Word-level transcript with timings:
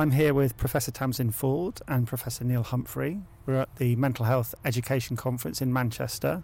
I'm 0.00 0.12
here 0.12 0.32
with 0.32 0.56
Professor 0.56 0.90
Tamsin 0.90 1.30
Ford 1.30 1.82
and 1.86 2.06
Professor 2.06 2.42
Neil 2.42 2.62
Humphrey. 2.62 3.20
We're 3.44 3.60
at 3.60 3.76
the 3.76 3.96
Mental 3.96 4.24
Health 4.24 4.54
Education 4.64 5.14
Conference 5.14 5.60
in 5.60 5.74
Manchester. 5.74 6.42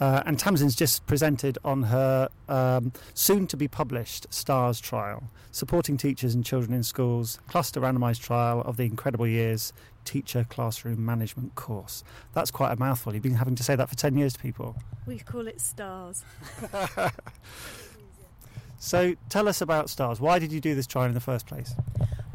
Uh, 0.00 0.24
and 0.26 0.40
Tamsin's 0.40 0.74
just 0.74 1.06
presented 1.06 1.56
on 1.64 1.84
her 1.84 2.28
um, 2.48 2.92
soon 3.14 3.46
to 3.46 3.56
be 3.56 3.68
published 3.68 4.26
STARS 4.34 4.80
trial, 4.80 5.30
supporting 5.52 5.98
teachers 5.98 6.34
and 6.34 6.44
children 6.44 6.74
in 6.74 6.82
schools, 6.82 7.38
cluster 7.46 7.80
randomised 7.80 8.22
trial 8.22 8.60
of 8.62 8.76
the 8.76 8.86
Incredible 8.86 9.28
Years 9.28 9.72
Teacher 10.04 10.44
Classroom 10.50 11.06
Management 11.06 11.54
course. 11.54 12.02
That's 12.32 12.50
quite 12.50 12.72
a 12.72 12.76
mouthful. 12.76 13.14
You've 13.14 13.22
been 13.22 13.34
having 13.34 13.54
to 13.54 13.62
say 13.62 13.76
that 13.76 13.88
for 13.88 13.94
10 13.94 14.18
years 14.18 14.32
to 14.32 14.40
people. 14.40 14.74
We 15.06 15.20
call 15.20 15.46
it 15.46 15.60
STARS. 15.60 16.24
so 18.80 19.14
tell 19.28 19.46
us 19.46 19.60
about 19.60 19.90
STARS. 19.90 20.20
Why 20.20 20.40
did 20.40 20.50
you 20.50 20.60
do 20.60 20.74
this 20.74 20.88
trial 20.88 21.06
in 21.06 21.14
the 21.14 21.20
first 21.20 21.46
place? 21.46 21.72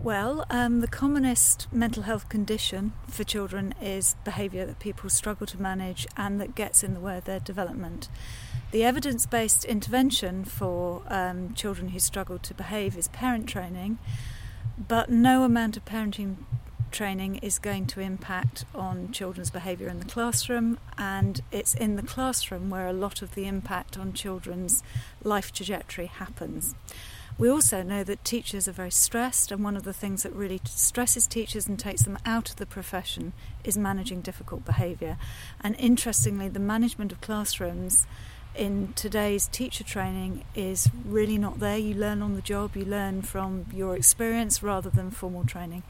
Well, 0.06 0.46
um, 0.52 0.82
the 0.82 0.88
commonest 0.88 1.68
mental 1.72 2.04
health 2.04 2.30
condition 2.30 2.94
for 3.10 3.24
children 3.24 3.74
is 3.82 4.16
behaviour 4.24 4.64
that 4.68 4.78
people 4.78 5.10
struggle 5.10 5.48
to 5.48 5.60
manage 5.60 6.06
and 6.16 6.40
that 6.40 6.54
gets 6.54 6.84
in 6.84 6.94
the 6.94 7.00
way 7.00 7.18
of 7.18 7.26
their 7.26 7.40
development. 7.40 8.08
The 8.70 8.84
evidence 8.84 9.26
based 9.26 9.66
intervention 9.66 10.46
for 10.46 11.02
um, 11.08 11.56
children 11.56 11.90
who 11.90 11.98
struggle 11.98 12.38
to 12.38 12.54
behave 12.54 12.96
is 12.96 13.08
parent 13.08 13.50
training, 13.50 13.98
but 14.78 15.10
no 15.10 15.44
amount 15.44 15.76
of 15.76 15.86
parenting 15.86 16.36
training 16.92 17.38
is 17.38 17.58
going 17.58 17.88
to 17.88 18.00
impact 18.00 18.64
on 18.76 19.12
children's 19.12 19.50
behaviour 19.50 19.88
in 19.88 19.98
the 19.98 20.06
classroom, 20.06 20.78
and 21.00 21.42
it's 21.52 21.74
in 21.74 21.96
the 21.96 22.04
classroom 22.04 22.70
where 22.70 22.86
a 22.86 22.94
lot 22.94 23.24
of 23.24 23.34
the 23.34 23.48
impact 23.48 23.98
on 23.98 24.14
children's 24.14 24.84
life 25.24 25.52
trajectory 25.52 26.06
happens. 26.06 26.76
We 27.38 27.50
also 27.50 27.84
know 27.84 28.04
that 28.06 28.24
teachers 28.24 28.66
are 28.70 28.72
very 28.72 28.92
stressed, 28.92 29.52
and 29.52 29.62
one 29.62 29.76
of 29.76 29.84
the 29.84 29.92
things 29.92 30.24
that 30.24 30.32
really 30.32 30.62
stresses 30.64 31.28
teachers 31.28 31.68
and 31.68 31.78
takes 31.78 32.04
them 32.04 32.18
out 32.26 32.50
of 32.50 32.56
the 32.56 32.66
profession 32.66 33.34
is 33.66 33.78
managing 33.78 34.22
difficult 34.22 34.64
behaviour. 34.64 35.18
And 35.60 35.76
interestingly, 35.78 36.48
the 36.48 36.62
management 36.62 37.12
of 37.12 37.20
classrooms 37.20 38.08
in 38.56 38.94
today's 38.96 39.48
teacher 39.48 39.84
training 39.84 40.46
is 40.56 40.90
really 41.04 41.38
not 41.38 41.60
there. 41.60 41.78
You 41.78 41.94
learn 41.94 42.22
on 42.22 42.36
the 42.36 42.42
job, 42.42 42.78
you 42.78 42.86
learn 42.86 43.22
from 43.22 43.66
your 43.74 43.98
experience 43.98 44.64
rather 44.64 44.90
than 44.90 45.12
formal 45.12 45.44
training. 45.44 45.84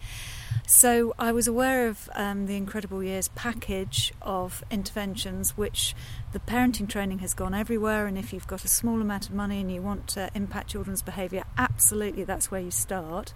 So 0.68 1.14
I 1.20 1.32
was 1.32 1.48
aware 1.48 1.88
of 1.88 2.10
um, 2.14 2.48
the 2.48 2.56
Incredible 2.56 3.04
Years 3.04 3.28
package 3.30 4.14
of 4.22 4.64
interventions, 4.72 5.56
which 5.58 5.96
the 6.34 6.40
parenting 6.40 6.90
training 6.90 7.20
has 7.20 7.34
gone 7.34 7.54
everywhere. 7.54 8.08
And 8.08 8.18
if 8.18 8.34
you've 8.34 8.48
got 8.48 8.66
a 8.66 8.68
small 8.68 9.00
amount 9.02 9.30
of 9.30 9.36
money 9.36 9.62
and 9.62 9.72
you 9.72 9.82
want 9.82 10.08
to 10.10 10.30
impact 10.34 10.70
children's 10.70 11.02
behaviour, 11.02 11.44
absolutely 11.58 12.24
that's 12.24 12.52
where 12.52 12.62
you 12.62 12.72
start. 12.72 13.34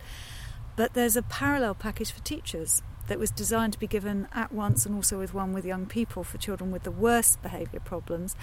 But 0.75 0.94
there's 0.94 1.16
a 1.16 1.22
parallel 1.22 1.75
package 1.75 2.12
for 2.12 2.22
teachers 2.22 2.81
that 3.10 3.20
was 3.20 3.32
designed 3.32 3.74
to 3.74 3.80
be 3.80 3.88
given 3.88 4.28
at 4.34 4.54
once 4.54 4.86
and 4.86 4.96
also 4.96 5.18
with 5.18 5.34
one 5.34 5.52
with 5.52 5.66
young 5.66 5.86
people 5.88 6.24
for 6.24 6.38
children 6.38 6.72
with 6.72 6.84
the 6.84 6.92
worst 6.92 7.42
behaviour 7.42 7.80
problems. 7.80 8.36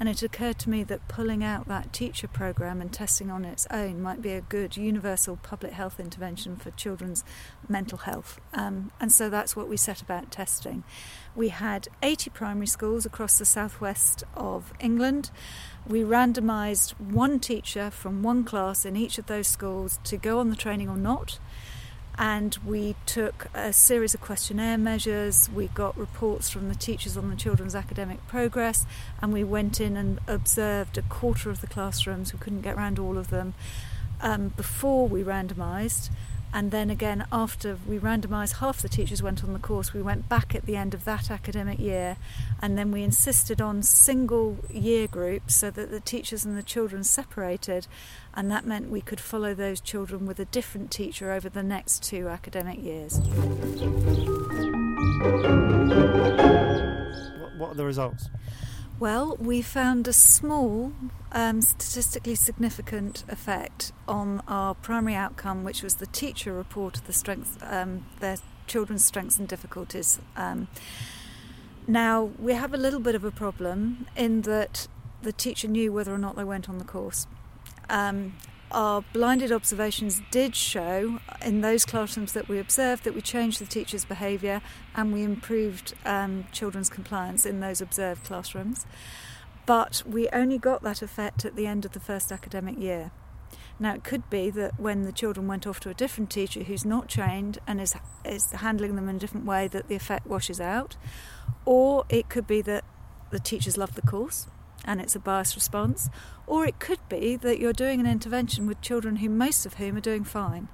And 0.00 0.08
it 0.08 0.22
occurred 0.22 0.58
to 0.60 0.70
me 0.70 0.82
that 0.84 1.06
pulling 1.08 1.44
out 1.44 1.68
that 1.68 1.92
teacher 1.92 2.26
programme 2.26 2.80
and 2.80 2.92
testing 2.92 3.30
on 3.30 3.44
its 3.44 3.66
own 3.70 4.00
might 4.00 4.22
be 4.22 4.32
a 4.32 4.40
good 4.40 4.76
universal 4.76 5.36
public 5.36 5.72
health 5.72 6.00
intervention 6.00 6.56
for 6.56 6.70
children's 6.72 7.22
mental 7.68 7.98
health. 7.98 8.40
Um, 8.54 8.90
and 8.98 9.12
so 9.12 9.28
that's 9.28 9.54
what 9.54 9.68
we 9.68 9.76
set 9.76 10.00
about 10.00 10.30
testing. 10.30 10.84
We 11.36 11.50
had 11.50 11.88
80 12.02 12.30
primary 12.30 12.66
schools 12.66 13.04
across 13.04 13.38
the 13.38 13.44
southwest 13.44 14.24
of 14.34 14.72
England. 14.80 15.30
We 15.86 16.02
randomised 16.02 16.98
one 16.98 17.40
teacher 17.40 17.90
from 17.90 18.22
one 18.22 18.44
class 18.44 18.86
in 18.86 18.96
each 18.96 19.18
of 19.18 19.26
those 19.26 19.48
schools 19.48 19.98
to 20.04 20.16
go 20.16 20.38
on 20.38 20.48
the 20.48 20.56
training 20.56 20.88
or 20.88 20.96
not 20.96 21.38
and 22.16 22.56
we 22.64 22.94
took 23.06 23.48
a 23.54 23.72
series 23.72 24.14
of 24.14 24.20
questionnaire 24.20 24.78
measures. 24.78 25.50
We 25.54 25.68
got 25.68 25.96
reports 25.96 26.48
from 26.48 26.68
the 26.68 26.74
teachers 26.74 27.16
on 27.16 27.30
the 27.30 27.36
children's 27.36 27.74
academic 27.74 28.26
progress, 28.28 28.86
and 29.20 29.32
we 29.32 29.44
went 29.44 29.80
in 29.80 29.96
and 29.96 30.20
observed 30.26 30.96
a 30.98 31.02
quarter 31.02 31.50
of 31.50 31.60
the 31.60 31.66
classrooms. 31.66 32.32
We 32.32 32.38
couldn't 32.38 32.62
get 32.62 32.76
around 32.76 32.98
all 32.98 33.18
of 33.18 33.30
them 33.30 33.54
um, 34.20 34.48
before 34.48 35.08
we 35.08 35.22
randomised. 35.22 36.10
And 36.56 36.70
then 36.70 36.88
again, 36.88 37.26
after 37.32 37.78
we 37.84 37.98
randomised, 37.98 38.58
half 38.58 38.80
the 38.80 38.88
teachers 38.88 39.20
went 39.20 39.42
on 39.42 39.52
the 39.52 39.58
course. 39.58 39.92
We 39.92 40.00
went 40.00 40.28
back 40.28 40.54
at 40.54 40.66
the 40.66 40.76
end 40.76 40.94
of 40.94 41.04
that 41.04 41.28
academic 41.28 41.80
year, 41.80 42.16
and 42.62 42.78
then 42.78 42.92
we 42.92 43.02
insisted 43.02 43.60
on 43.60 43.82
single 43.82 44.58
year 44.70 45.08
groups 45.08 45.56
so 45.56 45.72
that 45.72 45.90
the 45.90 45.98
teachers 45.98 46.44
and 46.44 46.56
the 46.56 46.62
children 46.62 47.02
separated, 47.02 47.88
and 48.34 48.52
that 48.52 48.64
meant 48.64 48.88
we 48.88 49.00
could 49.00 49.18
follow 49.18 49.52
those 49.52 49.80
children 49.80 50.26
with 50.26 50.38
a 50.38 50.44
different 50.44 50.92
teacher 50.92 51.32
over 51.32 51.48
the 51.48 51.64
next 51.64 52.04
two 52.04 52.28
academic 52.28 52.80
years. 52.80 53.18
What 57.58 57.70
are 57.70 57.74
the 57.74 57.84
results? 57.84 58.30
Well, 59.00 59.36
we 59.40 59.60
found 59.60 60.06
a 60.06 60.12
small, 60.12 60.92
um, 61.32 61.60
statistically 61.62 62.36
significant 62.36 63.24
effect 63.28 63.92
on 64.06 64.40
our 64.46 64.74
primary 64.74 65.16
outcome, 65.16 65.64
which 65.64 65.82
was 65.82 65.96
the 65.96 66.06
teacher 66.06 66.52
report 66.52 66.98
of 66.98 67.06
the 67.06 67.12
um, 67.62 68.06
their 68.20 68.36
children's 68.68 69.04
strengths 69.04 69.36
and 69.36 69.48
difficulties. 69.48 70.20
Um, 70.36 70.68
now, 71.88 72.30
we 72.38 72.54
have 72.54 72.72
a 72.72 72.76
little 72.76 73.00
bit 73.00 73.16
of 73.16 73.24
a 73.24 73.32
problem 73.32 74.06
in 74.16 74.42
that 74.42 74.86
the 75.22 75.32
teacher 75.32 75.66
knew 75.66 75.92
whether 75.92 76.14
or 76.14 76.18
not 76.18 76.36
they 76.36 76.44
went 76.44 76.68
on 76.68 76.78
the 76.78 76.84
course. 76.84 77.26
Our 78.74 79.04
blinded 79.12 79.52
observations 79.52 80.20
did 80.32 80.56
show 80.56 81.20
in 81.40 81.60
those 81.60 81.84
classrooms 81.84 82.32
that 82.32 82.48
we 82.48 82.58
observed 82.58 83.04
that 83.04 83.14
we 83.14 83.20
changed 83.20 83.60
the 83.60 83.66
teacher's 83.66 84.04
behaviour 84.04 84.62
and 84.96 85.12
we 85.12 85.22
improved 85.22 85.94
um, 86.04 86.46
children's 86.50 86.90
compliance 86.90 87.46
in 87.46 87.60
those 87.60 87.80
observed 87.80 88.24
classrooms. 88.24 88.84
But 89.64 90.02
we 90.04 90.28
only 90.30 90.58
got 90.58 90.82
that 90.82 91.02
effect 91.02 91.44
at 91.44 91.54
the 91.54 91.68
end 91.68 91.84
of 91.84 91.92
the 91.92 92.00
first 92.00 92.32
academic 92.32 92.76
year. 92.76 93.12
Now, 93.78 93.94
it 93.94 94.02
could 94.02 94.28
be 94.28 94.50
that 94.50 94.80
when 94.80 95.02
the 95.02 95.12
children 95.12 95.46
went 95.46 95.68
off 95.68 95.78
to 95.80 95.90
a 95.90 95.94
different 95.94 96.30
teacher 96.30 96.64
who's 96.64 96.84
not 96.84 97.08
trained 97.08 97.60
and 97.68 97.80
is, 97.80 97.94
is 98.24 98.50
handling 98.50 98.96
them 98.96 99.08
in 99.08 99.14
a 99.14 99.18
different 99.20 99.46
way, 99.46 99.68
that 99.68 99.86
the 99.86 99.94
effect 99.94 100.26
washes 100.26 100.60
out. 100.60 100.96
Or 101.64 102.06
it 102.08 102.28
could 102.28 102.48
be 102.48 102.60
that 102.62 102.84
the 103.30 103.38
teachers 103.38 103.78
love 103.78 103.94
the 103.94 104.02
course 104.02 104.48
and 104.84 105.00
it's 105.00 105.16
a 105.16 105.20
biased 105.20 105.54
response, 105.54 106.10
or 106.46 106.66
it 106.66 106.78
could 106.78 107.00
be 107.08 107.36
that 107.36 107.58
you're 107.58 107.72
doing 107.72 108.00
an 108.00 108.06
intervention 108.06 108.66
with 108.66 108.80
children 108.80 109.16
who 109.16 109.28
most 109.28 109.66
of 109.66 109.74
whom 109.74 109.96
are 109.96 110.00
doing 110.00 110.24
fine. 110.24 110.68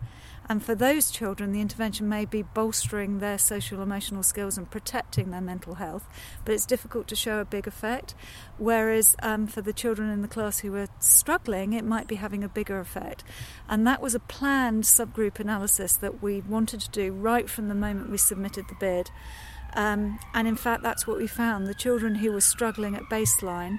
And 0.50 0.64
for 0.64 0.74
those 0.74 1.12
children, 1.12 1.52
the 1.52 1.60
intervention 1.60 2.08
may 2.08 2.24
be 2.24 2.42
bolstering 2.42 3.20
their 3.20 3.38
social 3.38 3.80
emotional 3.82 4.24
skills 4.24 4.58
and 4.58 4.68
protecting 4.68 5.30
their 5.30 5.40
mental 5.40 5.74
health, 5.74 6.08
but 6.44 6.52
it's 6.52 6.66
difficult 6.66 7.06
to 7.06 7.14
show 7.14 7.38
a 7.38 7.44
big 7.44 7.68
effect. 7.68 8.16
Whereas 8.58 9.14
um, 9.22 9.46
for 9.46 9.62
the 9.62 9.72
children 9.72 10.10
in 10.10 10.22
the 10.22 10.28
class 10.28 10.58
who 10.58 10.74
are 10.74 10.88
struggling, 10.98 11.72
it 11.72 11.84
might 11.84 12.08
be 12.08 12.16
having 12.16 12.42
a 12.42 12.48
bigger 12.48 12.80
effect. 12.80 13.22
And 13.68 13.86
that 13.86 14.02
was 14.02 14.16
a 14.16 14.18
planned 14.18 14.82
subgroup 14.82 15.38
analysis 15.38 15.94
that 15.94 16.20
we 16.20 16.40
wanted 16.40 16.80
to 16.80 16.90
do 16.90 17.12
right 17.12 17.48
from 17.48 17.68
the 17.68 17.74
moment 17.76 18.10
we 18.10 18.18
submitted 18.18 18.66
the 18.66 18.74
bid. 18.80 19.12
Um, 19.74 20.18
and 20.34 20.48
in 20.48 20.56
fact, 20.56 20.82
that's 20.82 21.06
what 21.06 21.16
we 21.16 21.26
found. 21.26 21.66
The 21.66 21.74
children 21.74 22.16
who 22.16 22.32
were 22.32 22.40
struggling 22.40 22.96
at 22.96 23.04
baseline 23.04 23.78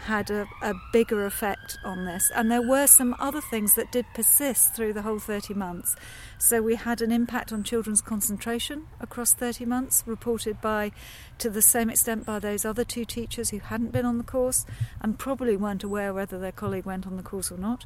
had 0.00 0.30
a, 0.30 0.48
a, 0.62 0.74
bigger 0.92 1.26
effect 1.26 1.78
on 1.84 2.04
this. 2.06 2.30
And 2.34 2.50
there 2.50 2.66
were 2.66 2.86
some 2.86 3.14
other 3.18 3.40
things 3.40 3.74
that 3.74 3.92
did 3.92 4.06
persist 4.14 4.74
through 4.74 4.94
the 4.94 5.02
whole 5.02 5.18
30 5.18 5.54
months. 5.54 5.94
So 6.38 6.62
we 6.62 6.76
had 6.76 7.02
an 7.02 7.12
impact 7.12 7.52
on 7.52 7.62
children's 7.62 8.00
concentration 8.00 8.86
across 8.98 9.34
30 9.34 9.66
months, 9.66 10.02
reported 10.06 10.60
by, 10.60 10.92
to 11.38 11.50
the 11.50 11.60
same 11.60 11.90
extent, 11.90 12.24
by 12.24 12.38
those 12.38 12.64
other 12.64 12.82
two 12.82 13.04
teachers 13.04 13.50
who 13.50 13.58
hadn't 13.58 13.92
been 13.92 14.06
on 14.06 14.16
the 14.16 14.24
course 14.24 14.64
and 15.02 15.18
probably 15.18 15.54
weren't 15.54 15.84
aware 15.84 16.14
whether 16.14 16.38
their 16.38 16.52
colleague 16.52 16.86
went 16.86 17.06
on 17.06 17.18
the 17.18 17.22
course 17.22 17.52
or 17.52 17.58
not. 17.58 17.84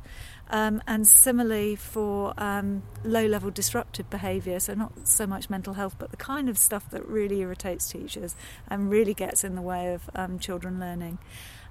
Um, 0.51 0.83
and 0.87 1.07
similarly 1.09 1.75
for 1.75 2.33
um, 2.39 2.85
low 3.03 3.27
level 3.27 3.51
disruptive 3.51 4.09
behaviour, 4.09 4.61
so 4.61 4.75
not 4.75 5.09
so 5.09 5.27
much 5.27 5.51
mental 5.51 5.75
health, 5.75 5.97
but 5.99 6.13
the 6.13 6.17
kind 6.17 6.49
of 6.49 6.59
stuff 6.59 6.89
that 6.91 7.07
really 7.09 7.41
irritates 7.41 7.91
teachers 7.91 8.37
and 8.69 8.89
really 8.89 9.15
gets 9.15 9.43
in 9.43 9.57
the 9.57 9.63
way 9.63 9.93
of 9.93 10.09
um, 10.15 10.39
children 10.39 10.79
learning. 10.79 11.19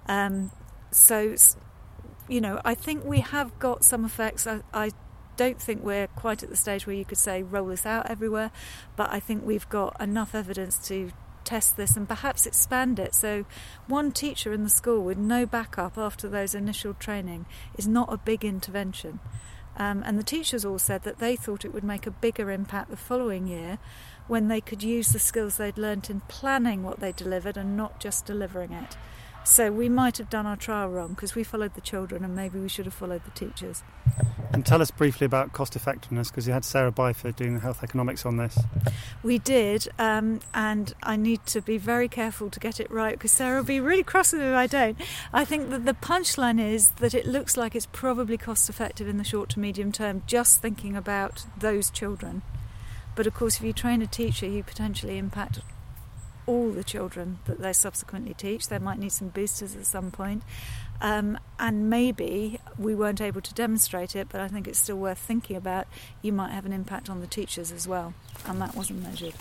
Um, 0.08 0.52
so, 0.92 1.36
you 2.28 2.42
know, 2.42 2.62
I 2.64 2.76
think 2.76 3.06
we 3.06 3.22
have 3.22 3.58
got 3.60 3.84
some 3.84 4.06
effects. 4.06 4.48
I, 4.48 4.62
I 4.74 4.92
don't 5.36 5.60
think 5.62 5.84
we're 5.84 6.08
quite 6.08 6.44
at 6.44 6.50
the 6.50 6.56
stage 6.56 6.86
where 6.86 6.96
you 6.96 7.06
could 7.06 7.18
say 7.18 7.44
roll 7.44 7.68
this 7.68 7.86
out 7.86 8.10
everywhere, 8.10 8.52
but 8.96 9.12
I 9.12 9.20
think 9.20 9.46
we've 9.46 9.68
got 9.70 10.00
enough 10.00 10.36
evidence 10.36 10.78
to 10.88 11.12
test 11.44 11.76
this 11.76 11.98
and 11.98 12.08
perhaps 12.08 12.46
expand 12.46 13.00
it. 13.00 13.16
So, 13.16 13.46
one 13.88 14.12
teacher 14.12 14.54
in 14.54 14.64
the 14.64 14.70
school 14.70 15.04
with 15.04 15.18
no 15.18 15.46
backup 15.46 15.98
after 15.98 16.30
those 16.30 16.56
initial 16.56 16.94
training 16.94 17.46
is 17.78 17.88
not 17.88 18.12
a 18.12 18.18
big 18.18 18.46
intervention. 18.46 19.20
Um, 19.76 20.04
and 20.06 20.20
the 20.20 20.24
teachers 20.24 20.64
all 20.64 20.78
said 20.78 21.04
that 21.04 21.18
they 21.18 21.36
thought 21.36 21.66
it 21.66 21.74
would 21.74 21.84
make 21.84 22.06
a 22.06 22.12
bigger 22.12 22.52
impact 22.52 22.92
the 22.92 22.98
following 22.98 23.48
year 23.48 23.80
when 24.28 24.48
they 24.48 24.62
could 24.62 24.84
use 24.84 25.12
the 25.12 25.20
skills 25.20 25.58
they'd 25.58 25.78
learnt 25.78 26.10
in 26.10 26.22
planning 26.22 26.84
what 26.84 27.00
they 27.00 27.12
delivered 27.12 27.58
and 27.58 27.76
not 27.76 28.00
just 28.00 28.26
delivering 28.26 28.72
it. 28.72 28.96
So 29.45 29.72
we 29.72 29.90
might 29.90 30.18
have 30.18 30.30
done 30.30 30.45
our 30.45 30.56
trial 30.56 30.90
wrong 30.90 31.10
because 31.10 31.36
we 31.36 31.44
followed 31.44 31.75
the 31.75 31.81
children 31.81 32.24
and 32.24 32.36
maybe 32.36 32.60
we 32.60 32.69
should 32.69 32.86
have 32.86 32.94
followed 32.94 33.24
the 33.25 33.31
teachers. 33.31 33.84
And 34.54 34.66
tell 34.66 34.81
us 34.81 34.92
briefly 34.92 35.25
about 35.25 35.51
cost 35.51 35.75
effectiveness 35.75 36.30
because 36.30 36.48
you 36.48 36.54
had 36.54 36.63
Sarah 36.63 36.92
Byford 36.92 37.36
doing 37.36 37.56
the 37.56 37.60
health 37.60 37.84
economics 37.84 38.25
on 38.25 38.38
this. 38.38 38.57
We 39.22 39.40
did, 39.40 39.88
um, 39.98 40.40
and 40.54 40.94
I 41.01 41.16
need 41.16 41.45
to 41.48 41.62
be 41.62 41.78
very 41.78 42.07
careful 42.07 42.50
to 42.51 42.60
get 42.60 42.80
it 42.80 42.90
right 42.90 43.13
because 43.13 43.31
Sarah 43.31 43.57
will 43.57 43.66
be 43.66 43.80
really 43.80 44.04
cross 44.04 44.31
with 44.31 44.42
me 44.42 44.48
if 44.48 44.56
I 44.56 44.68
don't. 44.68 44.98
I 45.34 45.44
think 45.44 45.72
that 45.72 45.86
the 45.86 45.94
punchline 45.94 46.63
is 46.63 46.89
that 46.89 47.13
it 47.13 47.25
looks 47.25 47.57
like 47.57 47.75
it's 47.75 47.88
probably 47.88 48.38
cost 48.38 48.69
effective 48.69 49.07
in 49.07 49.18
the 49.18 49.24
short 49.24 49.50
to 49.50 49.60
medium 49.60 49.92
term, 49.92 50.24
just 50.28 50.62
thinking 50.62 50.96
about 50.96 51.46
those 51.57 51.89
children. 51.89 52.44
But 53.16 53.28
of 53.28 53.34
course, 53.34 53.57
if 53.57 53.63
you 53.63 53.74
train 53.74 54.01
a 54.01 54.07
teacher, 54.07 54.48
you 54.48 54.63
potentially 54.63 55.18
impact 55.18 55.60
all 56.45 56.72
the 56.72 56.84
children 56.84 57.40
that 57.45 57.60
they 57.60 57.74
subsequently 57.74 58.34
teach. 58.34 58.68
They 58.68 58.80
might 58.80 59.00
need 59.00 59.12
some 59.12 59.30
boosters 59.30 59.75
at 59.75 59.86
some 59.86 60.12
point. 60.12 60.44
Um, 61.01 61.38
and 61.60 61.90
maybe 61.90 62.60
we 62.78 62.95
weren't 62.95 63.22
able 63.22 63.42
to 63.42 63.54
demonstrate 63.54 64.16
it, 64.16 64.30
but 64.30 64.40
I 64.40 64.48
think 64.48 64.68
it's 64.68 64.80
still 64.80 64.95
worth 64.95 65.18
thinking 65.18 65.56
about. 65.56 65.88
You 66.22 66.31
might 66.31 66.51
have 66.51 66.66
an 66.66 66.74
impact 66.74 67.10
on 67.10 67.19
the 67.19 67.28
teachers 67.28 67.72
as 67.72 67.88
well, 67.88 68.13
and 68.45 68.62
that 68.62 68.75
wasn't 68.75 69.04
measured. 69.04 69.34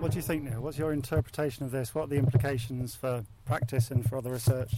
What 0.00 0.12
do 0.12 0.16
you 0.16 0.22
think, 0.22 0.42
Neil? 0.42 0.60
What's 0.60 0.78
your 0.78 0.92
interpretation 0.92 1.64
of 1.64 1.70
this? 1.70 1.94
What 1.94 2.04
are 2.04 2.08
the 2.08 2.16
implications 2.16 2.96
for 2.96 3.24
practice 3.44 3.90
and 3.90 4.08
for 4.08 4.18
other 4.18 4.30
research? 4.32 4.72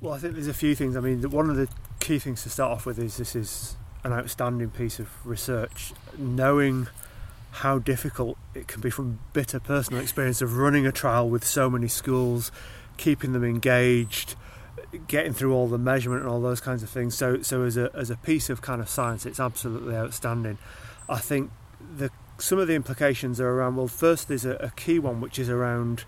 Well, 0.00 0.12
I 0.12 0.18
think 0.18 0.34
there's 0.34 0.48
a 0.48 0.54
few 0.54 0.74
things. 0.74 0.96
I 0.96 1.00
mean, 1.00 1.22
one 1.30 1.48
of 1.48 1.56
the 1.56 1.68
key 2.00 2.18
things 2.18 2.42
to 2.42 2.50
start 2.50 2.72
off 2.72 2.84
with 2.84 2.98
is 2.98 3.16
this 3.16 3.34
is 3.34 3.76
an 4.04 4.12
outstanding 4.12 4.70
piece 4.70 4.98
of 4.98 5.08
research. 5.26 5.92
Knowing 6.18 6.88
how 7.50 7.78
difficult 7.78 8.36
it 8.54 8.68
can 8.68 8.80
be 8.80 8.90
from 8.90 9.18
bitter 9.32 9.58
personal 9.58 10.00
experience 10.00 10.42
of 10.42 10.56
running 10.56 10.86
a 10.86 10.92
trial 10.92 11.28
with 11.28 11.44
so 11.44 11.70
many 11.70 11.88
schools, 11.88 12.52
keeping 12.96 13.32
them 13.32 13.44
engaged, 13.44 14.34
getting 15.06 15.32
through 15.32 15.54
all 15.54 15.68
the 15.68 15.78
measurement 15.78 16.22
and 16.22 16.30
all 16.30 16.40
those 16.40 16.60
kinds 16.60 16.82
of 16.82 16.90
things. 16.90 17.16
So, 17.16 17.42
so 17.42 17.62
as 17.62 17.76
a 17.76 17.90
as 17.94 18.10
a 18.10 18.16
piece 18.16 18.50
of 18.50 18.60
kind 18.62 18.80
of 18.80 18.88
science, 18.88 19.26
it's 19.26 19.40
absolutely 19.40 19.94
outstanding. 19.94 20.58
I 21.08 21.18
think 21.18 21.50
the 21.96 22.10
some 22.38 22.58
of 22.58 22.68
the 22.68 22.74
implications 22.74 23.40
are 23.40 23.48
around. 23.48 23.76
Well, 23.76 23.88
first 23.88 24.28
there's 24.28 24.44
a, 24.44 24.54
a 24.56 24.70
key 24.70 24.98
one 24.98 25.20
which 25.20 25.38
is 25.38 25.48
around 25.48 26.04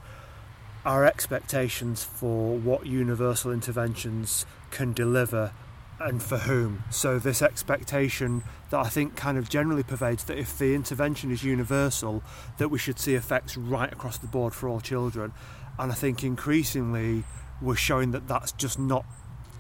our 0.85 1.05
expectations 1.05 2.03
for 2.03 2.57
what 2.57 2.87
universal 2.87 3.53
interventions 3.53 4.47
can 4.71 4.93
deliver 4.93 5.53
and 6.00 6.23
for 6.23 6.38
whom. 6.38 6.82
So, 6.91 7.19
this 7.19 7.43
expectation 7.43 8.43
that 8.70 8.79
I 8.79 8.88
think 8.88 9.17
kind 9.17 9.37
of 9.37 9.49
generally 9.49 9.82
pervades 9.82 10.25
that 10.25 10.38
if 10.38 10.58
the 10.58 10.75
intervention 10.75 11.31
is 11.31 11.44
universal, 11.44 12.23
that 12.58 12.69
we 12.69 12.79
should 12.79 12.99
see 12.99 13.14
effects 13.14 13.56
right 13.56 13.93
across 13.93 14.17
the 14.19 14.26
board 14.26 14.55
for 14.55 14.69
all 14.69 14.81
children. 14.81 15.32
And 15.79 15.93
I 15.93 15.94
think 15.94 16.25
increasingly 16.25 17.25
we're 17.61 17.76
showing 17.76 18.12
that 18.12 18.26
that's 18.26 18.52
just 18.52 18.79
not 18.79 19.05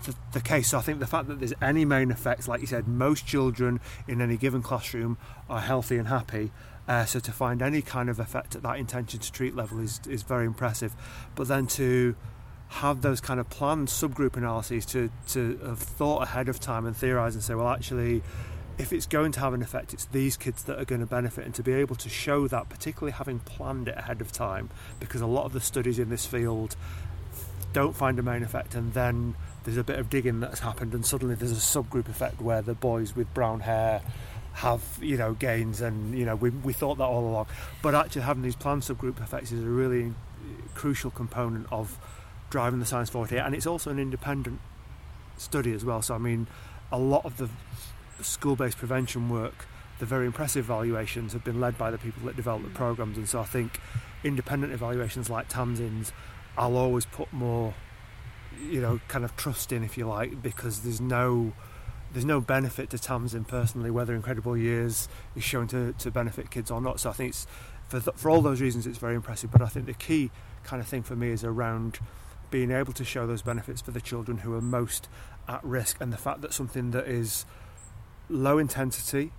the, 0.04 0.14
the 0.32 0.40
case. 0.40 0.68
So, 0.68 0.78
I 0.78 0.80
think 0.80 0.98
the 0.98 1.06
fact 1.06 1.28
that 1.28 1.38
there's 1.38 1.54
any 1.60 1.84
main 1.84 2.10
effects, 2.10 2.48
like 2.48 2.62
you 2.62 2.66
said, 2.66 2.88
most 2.88 3.26
children 3.26 3.80
in 4.08 4.22
any 4.22 4.38
given 4.38 4.62
classroom 4.62 5.18
are 5.48 5.60
healthy 5.60 5.98
and 5.98 6.08
happy. 6.08 6.52
Uh, 6.88 7.04
so 7.04 7.20
to 7.20 7.30
find 7.30 7.62
any 7.62 7.82
kind 7.82 8.08
of 8.08 8.18
effect 8.18 8.56
at 8.56 8.62
that 8.62 8.76
intention 8.76 9.20
to 9.20 9.30
treat 9.30 9.54
level 9.54 9.78
is, 9.78 10.00
is 10.08 10.24
very 10.24 10.44
impressive. 10.44 10.96
But 11.36 11.46
then 11.46 11.68
to 11.68 12.16
have 12.70 13.02
those 13.02 13.20
kind 13.20 13.40
of 13.40 13.50
planned 13.50 13.88
subgroup 13.88 14.36
analyses 14.36 14.86
to, 14.86 15.10
to 15.28 15.58
have 15.66 15.80
thought 15.80 16.22
ahead 16.22 16.48
of 16.48 16.60
time 16.60 16.86
and 16.86 16.96
theorise 16.96 17.34
and 17.34 17.42
say, 17.42 17.52
well, 17.52 17.68
actually, 17.68 18.22
if 18.78 18.92
it's 18.92 19.06
going 19.06 19.32
to 19.32 19.40
have 19.40 19.52
an 19.52 19.60
effect, 19.60 19.92
it's 19.92 20.04
these 20.06 20.36
kids 20.36 20.62
that 20.64 20.78
are 20.78 20.84
going 20.84 21.00
to 21.00 21.06
benefit, 21.06 21.44
and 21.44 21.54
to 21.56 21.64
be 21.64 21.72
able 21.72 21.96
to 21.96 22.08
show 22.08 22.46
that, 22.46 22.68
particularly 22.68 23.12
having 23.12 23.40
planned 23.40 23.88
it 23.88 23.96
ahead 23.98 24.20
of 24.20 24.30
time, 24.30 24.70
because 25.00 25.20
a 25.20 25.26
lot 25.26 25.44
of 25.44 25.52
the 25.52 25.60
studies 25.60 25.98
in 25.98 26.10
this 26.10 26.24
field 26.24 26.76
don't 27.72 27.94
find 27.94 28.20
a 28.20 28.22
main 28.22 28.44
effect, 28.44 28.76
and 28.76 28.94
then 28.94 29.34
there's 29.64 29.76
a 29.76 29.84
bit 29.84 29.98
of 29.98 30.08
digging 30.08 30.38
that's 30.38 30.60
happened, 30.60 30.94
and 30.94 31.04
suddenly 31.04 31.34
there's 31.34 31.52
a 31.52 31.56
subgroup 31.56 32.08
effect 32.08 32.40
where 32.40 32.62
the 32.62 32.74
boys 32.74 33.16
with 33.16 33.32
brown 33.34 33.60
hair 33.60 34.00
have 34.52 34.82
you 35.02 35.16
know 35.16 35.34
gains, 35.34 35.80
and 35.80 36.16
you 36.16 36.24
know 36.24 36.36
we, 36.36 36.50
we 36.50 36.72
thought 36.72 36.98
that 36.98 37.04
all 37.04 37.28
along, 37.28 37.46
but 37.82 37.96
actually 37.96 38.22
having 38.22 38.44
these 38.44 38.56
planned 38.56 38.82
subgroup 38.82 39.20
effects 39.20 39.50
is 39.50 39.62
a 39.62 39.68
really 39.68 40.14
crucial 40.74 41.10
component 41.10 41.66
of 41.70 41.98
driving 42.50 42.80
the 42.80 42.86
science 42.86 43.08
forward 43.08 43.30
here, 43.30 43.40
and 43.40 43.54
it's 43.54 43.66
also 43.66 43.90
an 43.90 43.98
independent 43.98 44.60
study 45.36 45.72
as 45.72 45.84
well. 45.84 46.02
So 46.02 46.14
I 46.14 46.18
mean, 46.18 46.46
a 46.92 46.98
lot 46.98 47.24
of 47.24 47.36
the 47.38 47.48
school-based 48.22 48.76
prevention 48.76 49.28
work, 49.28 49.66
the 49.98 50.06
very 50.06 50.26
impressive 50.26 50.66
evaluations 50.66 51.32
have 51.32 51.44
been 51.44 51.60
led 51.60 51.78
by 51.78 51.90
the 51.90 51.98
people 51.98 52.26
that 52.26 52.36
develop 52.36 52.62
the 52.62 52.70
programs, 52.70 53.16
and 53.16 53.28
so 53.28 53.40
I 53.40 53.44
think 53.44 53.80
independent 54.22 54.72
evaluations 54.72 55.30
like 55.30 55.48
Tamsin's, 55.48 56.12
I'll 56.58 56.76
always 56.76 57.06
put 57.06 57.32
more, 57.32 57.74
you 58.68 58.80
know, 58.80 59.00
kind 59.08 59.24
of 59.24 59.34
trust 59.36 59.72
in, 59.72 59.82
if 59.82 59.96
you 59.96 60.06
like, 60.06 60.42
because 60.42 60.80
there's 60.80 61.00
no 61.00 61.52
there's 62.12 62.24
no 62.24 62.40
benefit 62.40 62.90
to 62.90 62.98
Tamsin 62.98 63.44
personally 63.44 63.88
whether 63.88 64.14
Incredible 64.14 64.56
Years 64.56 65.08
is 65.36 65.44
shown 65.44 65.68
to, 65.68 65.92
to 65.92 66.10
benefit 66.10 66.50
kids 66.50 66.68
or 66.68 66.80
not. 66.80 66.98
So 66.98 67.10
I 67.10 67.12
think 67.12 67.30
it's 67.30 67.46
for 67.88 68.00
th- 68.00 68.16
for 68.16 68.30
all 68.30 68.42
those 68.42 68.60
reasons 68.60 68.86
it's 68.86 68.98
very 68.98 69.14
impressive. 69.14 69.50
But 69.50 69.62
I 69.62 69.66
think 69.66 69.86
the 69.86 69.94
key 69.94 70.30
kind 70.64 70.82
of 70.82 70.88
thing 70.88 71.02
for 71.02 71.14
me 71.14 71.30
is 71.30 71.44
around 71.44 72.00
being 72.50 72.70
able 72.70 72.92
to 72.92 73.04
show 73.04 73.26
those 73.26 73.42
benefits 73.42 73.80
for 73.80 73.90
the 73.90 74.00
children 74.00 74.38
who 74.38 74.54
are 74.54 74.60
most 74.60 75.08
at 75.48 75.62
risk, 75.64 76.00
and 76.00 76.12
the 76.12 76.16
fact 76.16 76.40
that 76.42 76.52
something 76.52 76.90
that 76.92 77.06
is 77.06 77.44
low 78.28 78.58
intensity 78.58 79.32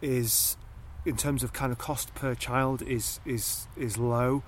is, 0.00 0.56
in 1.04 1.16
terms 1.16 1.42
of 1.42 1.52
kind 1.52 1.72
of 1.72 1.78
cost 1.78 2.14
per 2.14 2.34
child, 2.34 2.82
is 2.82 3.20
is 3.24 3.66
is 3.76 3.98
low, 3.98 4.42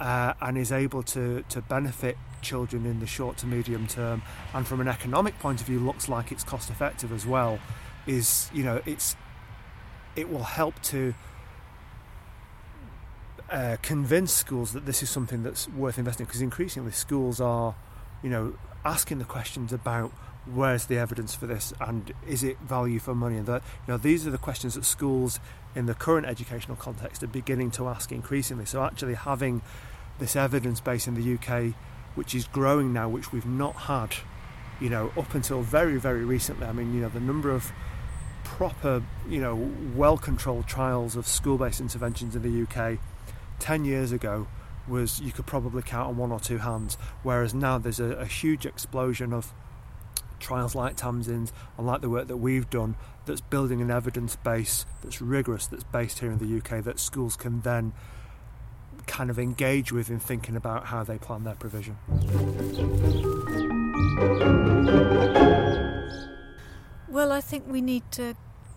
uh, 0.00 0.34
and 0.40 0.58
is 0.58 0.72
able 0.72 1.02
to 1.02 1.42
to 1.48 1.60
benefit 1.62 2.16
children 2.42 2.86
in 2.86 3.00
the 3.00 3.06
short 3.06 3.36
to 3.38 3.46
medium 3.46 3.86
term, 3.86 4.22
and 4.54 4.66
from 4.66 4.80
an 4.80 4.88
economic 4.88 5.38
point 5.38 5.60
of 5.60 5.66
view, 5.66 5.80
looks 5.80 6.08
like 6.08 6.32
it's 6.32 6.44
cost 6.44 6.70
effective 6.70 7.12
as 7.12 7.26
well. 7.26 7.58
Is 8.06 8.50
you 8.52 8.62
know 8.62 8.80
it's 8.86 9.16
it 10.14 10.30
will 10.30 10.44
help 10.44 10.80
to 10.82 11.14
uh, 13.50 13.76
convince 13.82 14.32
schools 14.32 14.72
that 14.72 14.86
this 14.86 15.02
is 15.02 15.10
something 15.10 15.42
that's 15.42 15.68
worth 15.68 15.98
investing 15.98 16.26
because 16.26 16.40
increasingly 16.40 16.92
schools 16.92 17.40
are, 17.40 17.74
you 18.22 18.30
know, 18.30 18.54
asking 18.84 19.18
the 19.18 19.24
questions 19.24 19.72
about 19.72 20.12
where's 20.46 20.86
the 20.86 20.96
evidence 20.96 21.34
for 21.34 21.46
this 21.46 21.72
and 21.80 22.12
is 22.26 22.44
it 22.44 22.58
value 22.60 22.98
for 22.98 23.14
money? 23.14 23.36
And 23.36 23.46
that 23.46 23.62
you 23.86 23.92
know 23.92 23.98
these 23.98 24.26
are 24.26 24.30
the 24.30 24.38
questions 24.38 24.74
that 24.74 24.84
schools 24.84 25.40
in 25.74 25.86
the 25.86 25.94
current 25.94 26.26
educational 26.26 26.76
context 26.76 27.22
are 27.22 27.28
beginning 27.28 27.70
to 27.72 27.88
ask 27.88 28.12
increasingly. 28.12 28.64
So 28.64 28.82
actually 28.82 29.14
having 29.14 29.62
this 30.18 30.36
evidence 30.36 30.80
base 30.80 31.06
in 31.06 31.14
the 31.14 31.34
UK 31.34 31.74
which 32.14 32.34
is 32.34 32.46
growing 32.46 32.92
now 32.92 33.08
which 33.08 33.32
we've 33.32 33.46
not 33.46 33.74
had 33.74 34.14
you 34.80 34.88
know 34.88 35.12
up 35.16 35.34
until 35.34 35.62
very 35.62 35.98
very 35.98 36.24
recently. 36.24 36.66
I 36.66 36.72
mean 36.72 36.94
you 36.94 37.00
know 37.00 37.08
the 37.08 37.20
number 37.20 37.50
of 37.50 37.72
proper 38.44 39.02
you 39.28 39.40
know 39.40 39.70
well 39.94 40.16
controlled 40.16 40.66
trials 40.66 41.16
of 41.16 41.26
school 41.26 41.58
based 41.58 41.80
interventions 41.80 42.36
in 42.36 42.42
the 42.42 42.62
UK 42.62 42.98
10 43.58 43.84
years 43.84 44.12
ago 44.12 44.46
was 44.88 45.20
you 45.20 45.32
could 45.32 45.46
probably 45.46 45.82
count 45.82 46.08
on 46.08 46.16
one 46.16 46.30
or 46.30 46.40
two 46.40 46.58
hands, 46.58 46.96
whereas 47.22 47.54
now 47.54 47.78
there's 47.78 48.00
a, 48.00 48.12
a 48.16 48.26
huge 48.26 48.66
explosion 48.66 49.32
of 49.32 49.52
trials 50.38 50.74
like 50.74 50.96
Tamsin's 50.96 51.52
and 51.76 51.86
like 51.86 52.00
the 52.02 52.10
work 52.10 52.28
that 52.28 52.36
we've 52.36 52.68
done 52.70 52.96
that's 53.24 53.40
building 53.40 53.80
an 53.80 53.90
evidence 53.90 54.36
base 54.36 54.86
that's 55.02 55.20
rigorous, 55.20 55.66
that's 55.66 55.84
based 55.84 56.20
here 56.20 56.30
in 56.30 56.38
the 56.38 56.58
UK, 56.58 56.84
that 56.84 57.00
schools 57.00 57.36
can 57.36 57.60
then 57.62 57.92
kind 59.06 59.30
of 59.30 59.38
engage 59.38 59.92
with 59.92 60.10
in 60.10 60.18
thinking 60.18 60.56
about 60.56 60.86
how 60.86 61.02
they 61.04 61.18
plan 61.18 61.44
their 61.44 61.54
provision. 61.54 61.96
Well, 67.08 67.32
I 67.32 67.40
think 67.40 67.64
we 67.66 67.80
need 67.80 68.02
to 68.12 68.36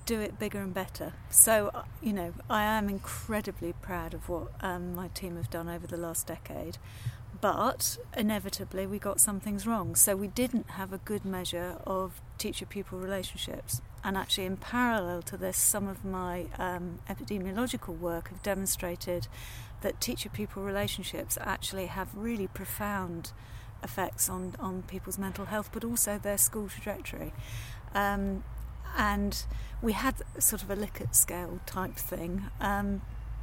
do 0.10 0.20
it 0.20 0.40
bigger 0.40 0.58
and 0.60 0.74
better. 0.74 1.14
So, 1.30 1.70
uh, 1.72 1.84
you 2.02 2.14
know, 2.14 2.34
I 2.50 2.64
am 2.64 2.90
incredibly 2.90 3.74
proud 3.74 4.16
of 4.16 4.28
what 4.28 4.48
um, 4.60 4.96
my 4.96 5.10
team 5.10 5.36
have 5.36 5.52
done 5.52 5.70
over 5.70 5.86
the 5.86 5.98
last 5.98 6.26
decade. 6.26 6.80
But 7.42 8.00
inevitably, 8.18 8.88
we 8.88 8.98
got 8.98 9.22
some 9.22 9.40
things 9.40 9.68
wrong. 9.68 9.94
So, 9.94 10.16
we 10.16 10.28
didn't 10.28 10.72
have 10.72 10.92
a 10.92 10.98
good 10.98 11.26
measure 11.26 11.78
of 11.86 12.22
teacher 12.40 12.66
pupil 12.66 12.98
relationships. 12.98 13.84
And 14.04 14.18
actually, 14.18 14.46
in 14.46 14.58
parallel 14.58 15.22
to 15.22 15.38
this, 15.38 15.58
some 15.58 15.88
of 15.88 16.04
my 16.04 16.48
um, 16.58 16.98
epidemiological 17.08 17.96
work 17.96 18.30
have 18.30 18.42
demonstrated 18.42 19.28
that 19.82 20.02
teacher 20.02 20.30
pupil 20.30 20.64
relationships 20.64 21.38
actually 21.40 21.86
have 21.86 22.16
really 22.16 22.48
profound 22.48 23.32
effects 23.84 24.28
on, 24.28 24.56
on 24.60 24.82
people's 24.82 25.20
mental 25.20 25.46
health, 25.46 25.70
but 25.72 25.84
also 25.84 26.18
their 26.18 26.40
school 26.40 26.68
trajectory. 26.68 27.32
Um, 27.94 28.44
and 28.98 29.44
we 29.82 29.94
had 29.94 30.16
sort 30.40 30.64
of 30.64 30.70
a 30.70 30.76
Likert 30.76 31.16
scale 31.16 31.60
type 31.66 31.96
thing. 31.96 32.46
Um, 32.60 33.02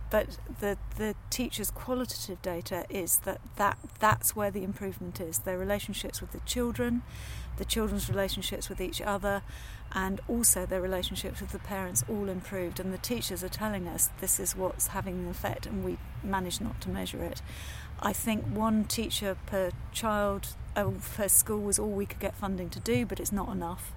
but 0.08 0.38
the 0.60 0.78
the 0.96 1.14
teachers' 1.30 1.70
qualitative 1.70 2.40
data 2.40 2.84
is 2.88 3.18
that, 3.18 3.40
that 3.56 3.78
that's 3.98 4.36
where 4.36 4.50
the 4.50 4.62
improvement 4.62 5.20
is. 5.20 5.38
Their 5.38 5.58
relationships 5.58 6.20
with 6.20 6.30
the 6.30 6.40
children, 6.40 7.02
the 7.56 7.64
children's 7.64 8.08
relationships 8.08 8.68
with 8.68 8.80
each 8.80 9.00
other, 9.00 9.42
and 9.92 10.20
also 10.28 10.64
their 10.64 10.80
relationships 10.80 11.40
with 11.40 11.50
the 11.50 11.58
parents 11.58 12.04
all 12.08 12.28
improved. 12.28 12.78
And 12.78 12.92
the 12.94 12.98
teachers 12.98 13.42
are 13.42 13.48
telling 13.48 13.88
us 13.88 14.10
this 14.20 14.38
is 14.38 14.54
what's 14.54 14.88
having 14.88 15.24
an 15.24 15.28
effect, 15.28 15.66
and 15.66 15.84
we 15.84 15.98
manage 16.22 16.60
not 16.60 16.80
to 16.82 16.88
measure 16.88 17.24
it. 17.24 17.42
I 18.00 18.12
think 18.12 18.44
one 18.44 18.84
teacher 18.84 19.36
per 19.46 19.70
child 19.92 20.48
of 20.76 21.16
her 21.16 21.28
school 21.28 21.62
was 21.62 21.78
all 21.78 21.90
we 21.90 22.06
could 22.06 22.20
get 22.20 22.36
funding 22.36 22.70
to 22.70 22.80
do, 22.80 23.06
but 23.06 23.18
it's 23.18 23.32
not 23.32 23.48
enough. 23.48 23.92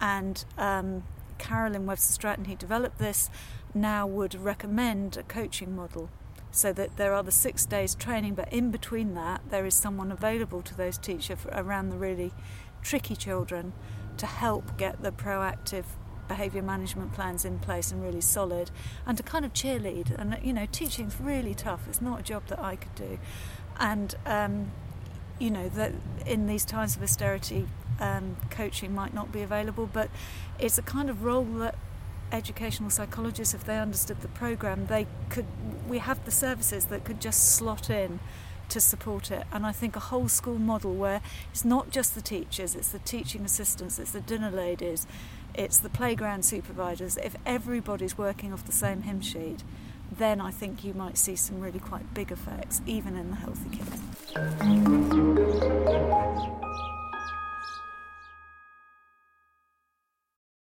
And 0.00 0.44
um, 0.56 1.04
Carolyn 1.38 1.86
Webster 1.86 2.12
Stratton, 2.12 2.46
who 2.46 2.56
developed 2.56 2.98
this, 2.98 3.30
now 3.74 4.06
would 4.06 4.34
recommend 4.34 5.16
a 5.16 5.22
coaching 5.22 5.76
model 5.76 6.10
so 6.50 6.72
that 6.72 6.96
there 6.96 7.14
are 7.14 7.22
the 7.22 7.32
six 7.32 7.64
days 7.64 7.94
training, 7.94 8.34
but 8.34 8.52
in 8.52 8.70
between 8.70 9.14
that, 9.14 9.40
there 9.50 9.64
is 9.66 9.74
someone 9.74 10.10
available 10.10 10.62
to 10.62 10.76
those 10.76 10.98
teachers 10.98 11.38
around 11.52 11.90
the 11.90 11.96
really 11.96 12.32
tricky 12.82 13.14
children 13.14 13.72
to 14.16 14.26
help 14.26 14.76
get 14.76 15.02
the 15.02 15.12
proactive 15.12 15.84
behaviour 16.28 16.62
management 16.62 17.12
plans 17.12 17.44
in 17.44 17.58
place 17.58 17.90
and 17.90 18.02
really 18.02 18.20
solid, 18.20 18.70
and 19.06 19.16
to 19.16 19.22
kind 19.22 19.44
of 19.44 19.52
cheerlead. 19.52 20.10
And 20.18 20.38
you 20.42 20.52
know, 20.52 20.66
teaching's 20.70 21.20
really 21.20 21.54
tough. 21.54 21.86
It's 21.88 22.00
not 22.00 22.20
a 22.20 22.22
job 22.22 22.46
that 22.48 22.60
I 22.60 22.76
could 22.76 22.94
do, 22.94 23.18
and 23.78 24.14
um, 24.26 24.72
you 25.40 25.50
know 25.50 25.68
that 25.70 25.92
in 26.26 26.46
these 26.46 26.64
times 26.64 26.96
of 26.96 27.02
austerity, 27.02 27.66
um, 27.98 28.36
coaching 28.50 28.94
might 28.94 29.14
not 29.14 29.32
be 29.32 29.42
available, 29.42 29.88
but 29.92 30.10
it's 30.58 30.78
a 30.78 30.82
kind 30.82 31.10
of 31.10 31.24
role 31.24 31.44
that 31.44 31.74
educational 32.32 32.90
psychologists, 32.90 33.54
if 33.54 33.64
they 33.64 33.78
understood 33.78 34.20
the 34.20 34.28
program, 34.28 34.86
they 34.86 35.06
could. 35.28 35.46
We 35.88 35.98
have 35.98 36.24
the 36.24 36.30
services 36.30 36.84
that 36.86 37.04
could 37.04 37.20
just 37.20 37.56
slot 37.56 37.90
in 37.90 38.20
to 38.68 38.80
support 38.80 39.30
it. 39.30 39.44
And 39.52 39.66
I 39.66 39.72
think 39.72 39.96
a 39.96 40.00
whole 40.00 40.28
school 40.28 40.58
model 40.58 40.94
where 40.94 41.20
it's 41.50 41.64
not 41.64 41.90
just 41.90 42.14
the 42.14 42.20
teachers, 42.20 42.74
it's 42.74 42.90
the 42.90 43.00
teaching 43.00 43.44
assistants, 43.44 43.98
it's 43.98 44.12
the 44.12 44.20
dinner 44.20 44.50
ladies, 44.50 45.06
it's 45.54 45.78
the 45.78 45.90
playground 45.90 46.44
supervisors. 46.44 47.16
If 47.16 47.36
everybody's 47.44 48.16
working 48.16 48.52
off 48.52 48.64
the 48.64 48.72
same 48.72 49.02
hymn 49.02 49.20
sheet, 49.20 49.64
then 50.18 50.40
I 50.40 50.50
think 50.50 50.84
you 50.84 50.94
might 50.94 51.16
see 51.18 51.36
some 51.36 51.60
really 51.60 51.78
quite 51.78 52.12
big 52.14 52.32
effects, 52.32 52.80
even 52.86 53.16
in 53.16 53.30
the 53.30 53.36
healthy 53.36 53.70
kids. 53.76 54.00